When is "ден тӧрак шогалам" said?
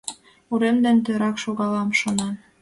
0.83-1.89